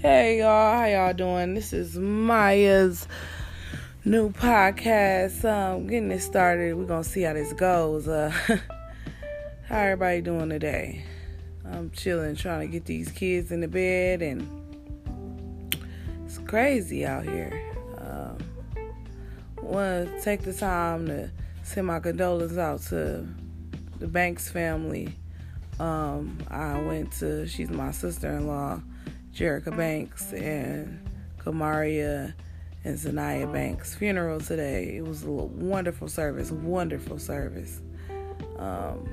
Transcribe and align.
Hey 0.00 0.38
y'all, 0.38 0.78
how 0.78 0.84
y'all 0.84 1.12
doing? 1.12 1.54
This 1.54 1.72
is 1.72 1.96
Maya's 1.98 3.08
new 4.04 4.30
podcast. 4.30 5.44
Um, 5.44 5.88
getting 5.88 6.12
it 6.12 6.20
started. 6.20 6.76
We're 6.76 6.84
gonna 6.84 7.02
see 7.02 7.22
how 7.22 7.32
this 7.32 7.52
goes. 7.52 8.06
Uh, 8.06 8.30
how 9.68 9.76
everybody 9.76 10.20
doing 10.20 10.50
today? 10.50 11.04
I'm 11.64 11.90
chilling, 11.90 12.36
trying 12.36 12.60
to 12.60 12.72
get 12.72 12.84
these 12.84 13.10
kids 13.10 13.50
in 13.50 13.60
the 13.60 13.66
bed, 13.66 14.22
and 14.22 15.74
it's 16.24 16.38
crazy 16.38 17.04
out 17.04 17.24
here. 17.24 17.60
Um, 17.98 18.38
Want 19.60 20.14
to 20.14 20.20
take 20.22 20.42
the 20.42 20.52
time 20.52 21.08
to 21.08 21.28
send 21.64 21.88
my 21.88 21.98
condolences 21.98 22.56
out 22.56 22.82
to 22.82 23.26
the 23.98 24.06
Banks 24.06 24.48
family. 24.48 25.16
Um, 25.80 26.38
I 26.48 26.80
went 26.82 27.10
to. 27.14 27.48
She's 27.48 27.68
my 27.68 27.90
sister-in-law 27.90 28.80
Jerica 29.34 29.76
Banks 29.76 30.32
and 30.32 31.08
Kamaria 31.38 32.34
and 32.84 32.98
Zanaya 32.98 33.52
Banks' 33.52 33.94
funeral 33.94 34.40
today. 34.40 34.96
It 34.96 35.04
was 35.06 35.24
a 35.24 35.30
wonderful 35.30 36.08
service, 36.08 36.50
wonderful 36.50 37.18
service. 37.18 37.80
Um, 38.58 39.08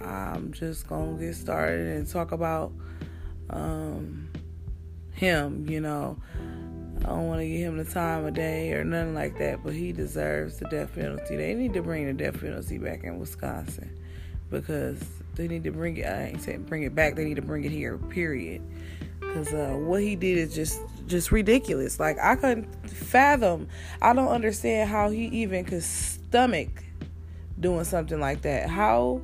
I'm 0.00 0.52
just 0.52 0.86
gonna 0.86 1.18
get 1.18 1.34
started 1.34 1.96
and 1.96 2.08
talk 2.08 2.32
about 2.32 2.72
um, 3.50 4.28
him. 5.12 5.68
You 5.68 5.80
know, 5.80 6.16
I 7.04 7.08
don't 7.08 7.26
want 7.26 7.40
to 7.40 7.46
give 7.46 7.68
him 7.68 7.78
the 7.78 7.84
time 7.84 8.24
of 8.24 8.34
day 8.34 8.72
or 8.72 8.84
nothing 8.84 9.14
like 9.14 9.38
that, 9.38 9.64
but 9.64 9.74
he 9.74 9.92
deserves 9.92 10.58
the 10.58 10.68
death 10.68 10.94
penalty. 10.94 11.36
They 11.36 11.54
need 11.54 11.74
to 11.74 11.82
bring 11.82 12.06
the 12.06 12.12
death 12.12 12.40
penalty 12.40 12.78
back 12.78 13.04
in 13.04 13.18
Wisconsin 13.18 13.98
because 14.50 15.00
they 15.34 15.48
need 15.48 15.64
to 15.64 15.70
bring 15.70 15.96
it. 15.98 16.06
I 16.06 16.28
ain't 16.28 16.42
saying 16.42 16.64
bring 16.64 16.82
it 16.82 16.94
back. 16.94 17.14
They 17.14 17.24
need 17.24 17.36
to 17.36 17.42
bring 17.42 17.64
it 17.64 17.72
here. 17.72 17.98
Period. 17.98 18.62
Because 19.20 19.52
uh, 19.52 19.76
what 19.78 20.02
he 20.02 20.16
did 20.16 20.38
is 20.38 20.54
just 20.54 20.80
just 21.06 21.30
ridiculous. 21.30 22.00
Like 22.00 22.18
I 22.18 22.36
couldn't 22.36 22.88
fathom. 22.88 23.68
I 24.00 24.12
don't 24.12 24.28
understand 24.28 24.90
how 24.90 25.10
he 25.10 25.26
even 25.26 25.64
could 25.64 25.82
stomach 25.82 26.84
doing 27.60 27.84
something 27.84 28.20
like 28.20 28.42
that. 28.42 28.68
How? 28.68 29.20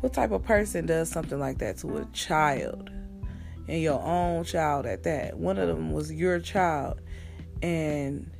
What 0.00 0.12
type 0.12 0.30
of 0.30 0.44
person 0.44 0.86
does 0.86 1.10
something 1.10 1.40
like 1.40 1.58
that 1.58 1.78
to 1.78 1.98
a 1.98 2.04
child? 2.06 2.90
And 3.66 3.82
your 3.82 4.00
own 4.00 4.44
child 4.44 4.86
at 4.86 5.02
that. 5.02 5.36
One 5.36 5.58
of 5.58 5.68
them 5.68 5.92
was 5.92 6.10
your 6.12 6.38
child, 6.38 7.00
and 7.62 8.30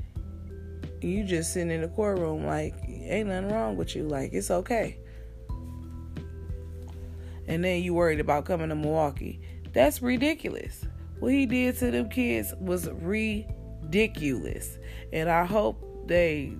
you 1.02 1.24
just 1.24 1.52
sitting 1.52 1.70
in 1.70 1.82
the 1.82 1.88
courtroom 1.88 2.46
like 2.46 2.74
ain't 2.86 3.28
nothing 3.28 3.50
wrong 3.50 3.76
with 3.76 3.96
you. 3.96 4.04
Like 4.04 4.32
it's 4.32 4.50
okay 4.50 4.98
and 7.48 7.64
then 7.64 7.82
you 7.82 7.94
worried 7.94 8.20
about 8.20 8.44
coming 8.44 8.68
to 8.68 8.76
Milwaukee. 8.76 9.40
That's 9.72 10.00
ridiculous. 10.02 10.84
What 11.18 11.32
he 11.32 11.46
did 11.46 11.76
to 11.78 11.90
them 11.90 12.08
kids 12.08 12.54
was 12.60 12.88
ridiculous. 12.90 14.78
And 15.12 15.28
I 15.28 15.44
hope 15.44 16.06
they 16.06 16.52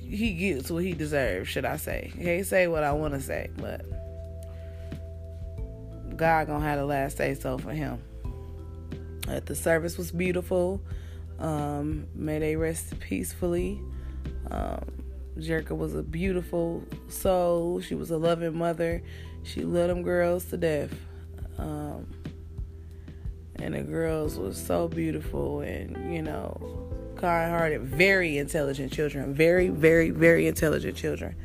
he 0.00 0.32
gets 0.34 0.70
what 0.70 0.82
he 0.82 0.92
deserves, 0.92 1.48
should 1.48 1.64
I 1.64 1.76
say. 1.76 2.12
I 2.18 2.22
can't 2.22 2.46
say 2.46 2.66
what 2.66 2.82
I 2.82 2.92
want 2.92 3.14
to 3.14 3.20
say, 3.20 3.48
but 3.56 3.86
God 6.16 6.48
gonna 6.48 6.64
have 6.64 6.80
the 6.80 6.84
last 6.84 7.16
say 7.16 7.34
so 7.34 7.58
for 7.58 7.70
him. 7.72 8.02
Uh, 9.28 9.40
the 9.44 9.54
service 9.54 9.96
was 9.96 10.10
beautiful. 10.10 10.82
Um, 11.38 12.08
may 12.14 12.40
they 12.40 12.56
rest 12.56 12.98
peacefully. 12.98 13.80
Um, 14.50 14.99
Jerica 15.40 15.76
was 15.76 15.94
a 15.94 16.02
beautiful 16.02 16.84
soul. 17.08 17.80
She 17.80 17.94
was 17.94 18.10
a 18.10 18.16
loving 18.16 18.56
mother. 18.56 19.02
She 19.42 19.62
loved 19.62 19.90
them 19.90 20.02
girls 20.02 20.44
to 20.46 20.56
death. 20.56 20.94
Um, 21.58 22.06
and 23.56 23.74
the 23.74 23.82
girls 23.82 24.38
were 24.38 24.52
so 24.52 24.88
beautiful 24.88 25.60
and, 25.60 26.14
you 26.14 26.22
know, 26.22 26.88
kind 27.16 27.50
hearted, 27.50 27.82
very 27.82 28.38
intelligent 28.38 28.92
children. 28.92 29.34
Very, 29.34 29.68
very, 29.68 30.10
very 30.10 30.46
intelligent 30.46 30.96
children. 30.96 31.36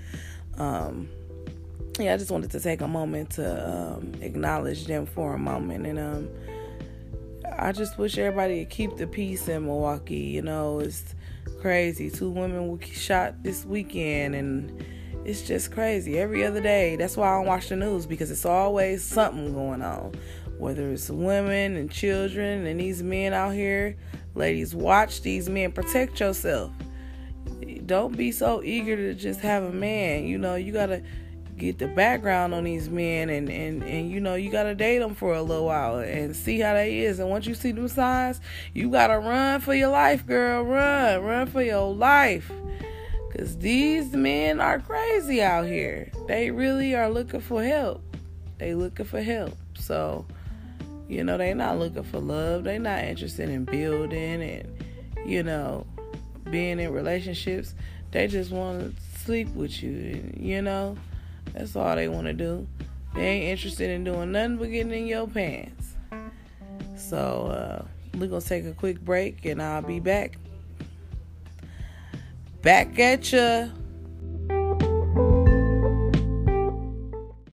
Um, 0.58 1.10
yeah, 2.00 2.14
I 2.14 2.18
just 2.18 2.32
wanted 2.32 2.52
to 2.52 2.60
take 2.60 2.82
a 2.82 2.88
moment 2.88 3.32
to 3.32 3.96
um, 3.96 4.14
acknowledge 4.22 4.86
them 4.86 5.06
for 5.06 5.34
a 5.34 5.40
moment. 5.40 5.86
And 5.86 6.00
um, 6.00 6.30
I 7.58 7.72
just 7.72 7.98
wish 7.98 8.18
everybody 8.18 8.66
could 8.66 8.70
keep 8.70 8.98
the 8.98 9.08
peace 9.08 9.48
in 9.48 9.66
Milwaukee. 9.66 10.16
You 10.16 10.42
know, 10.42 10.80
it's 10.80 11.16
crazy. 11.62 12.10
Two 12.10 12.30
women 12.30 12.68
were 12.68 12.86
shot 12.86 13.44
this 13.44 13.66
weekend, 13.66 14.36
and 14.36 14.86
it's 15.24 15.42
just 15.42 15.72
crazy. 15.72 16.20
Every 16.20 16.46
other 16.46 16.62
day. 16.62 16.96
That's 16.96 17.18
why 17.18 17.30
I 17.30 17.38
don't 17.38 17.48
watch 17.48 17.70
the 17.70 17.76
news 17.76 18.06
because 18.06 18.30
it's 18.30 18.46
always 18.46 19.04
something 19.04 19.54
going 19.54 19.82
on. 19.82 20.14
Whether 20.58 20.92
it's 20.92 21.10
women 21.10 21.76
and 21.76 21.92
children 21.92 22.66
and 22.66 22.80
these 22.80 23.04
men 23.04 23.34
out 23.34 23.54
here, 23.54 23.98
ladies, 24.36 24.76
watch 24.76 25.22
these 25.22 25.50
men. 25.50 25.72
Protect 25.72 26.20
yourself. 26.20 26.72
Don't 27.86 28.16
be 28.18 28.32
so 28.32 28.64
eager 28.64 28.96
to 28.96 29.14
just 29.14 29.40
have 29.42 29.64
a 29.64 29.72
man. 29.72 30.26
You 30.26 30.38
know, 30.38 30.56
you 30.56 30.72
gotta 30.72 31.04
get 31.58 31.80
the 31.80 31.88
background 31.88 32.54
on 32.54 32.66
these 32.66 32.90
men 32.90 33.30
and 33.30 33.50
and 33.50 33.82
and 33.84 34.12
you 34.12 34.20
know 34.20 34.36
you 34.36 34.52
gotta 34.52 34.76
date 34.76 35.00
them 35.00 35.16
for 35.16 35.34
a 35.34 35.42
little 35.42 35.66
while 35.66 35.98
and 36.00 36.36
see 36.36 36.60
how 36.60 36.74
they 36.74 37.00
is. 37.00 37.20
And 37.20 37.30
once 37.30 37.46
you 37.46 37.56
see 37.56 37.72
them 37.72 37.88
signs 37.88 38.42
you 38.74 38.90
gotta 38.90 39.18
run 39.20 39.62
for 39.62 39.74
your 39.74 39.90
life 39.90 40.26
girl. 40.26 40.64
Run 40.64 41.24
run 41.24 41.48
for 41.48 41.62
your 41.62 41.94
life. 41.94 42.52
Because 43.32 43.58
these 43.58 44.14
men 44.14 44.60
are 44.62 44.80
crazy 44.80 45.42
out 45.42 45.66
here. 45.66 46.10
They 46.28 46.52
really 46.52 46.96
are 46.96 47.10
looking 47.10 47.42
for 47.42 47.64
help. 47.64 48.02
They 48.58 48.74
looking 48.74 49.06
for 49.06 49.22
help. 49.22 49.56
So 49.78 50.26
you 51.08 51.24
know 51.24 51.38
they 51.38 51.54
not 51.54 51.80
looking 51.80 52.04
for 52.04 52.20
love. 52.20 52.64
They 52.66 52.80
not 52.80 53.04
interested 53.04 53.50
in 53.50 53.66
building 53.66 54.42
and 54.42 54.84
you 55.26 55.44
know 55.44 55.86
being 56.50 56.80
in 56.80 56.92
relationships. 56.92 57.76
They 58.12 58.28
just 58.28 58.52
want 58.52 58.80
to 58.96 59.20
sleep 59.20 59.48
with 59.56 59.82
you 59.82 60.32
you 60.38 60.62
know 60.62 60.96
that's 61.54 61.76
all 61.76 61.96
they 61.96 62.08
want 62.08 62.28
to 62.28 62.34
do. 62.34 62.68
They 63.14 63.26
ain't 63.26 63.46
interested 63.46 63.90
in 63.90 64.04
doing 64.04 64.32
nothing 64.32 64.58
but 64.58 64.72
getting 64.72 64.92
in 64.92 65.08
your 65.08 65.28
pants. 65.28 65.94
So 66.98 67.48
uh, 67.48 67.86
we're 68.18 68.28
gonna 68.28 68.42
take 68.42 68.66
a 68.66 68.74
quick 68.74 69.00
break, 69.00 69.46
and 69.46 69.62
I'll 69.62 69.82
be 69.82 70.00
back. 70.00 70.38
Back 72.62 72.98
at 73.00 73.32
ya. 73.32 73.68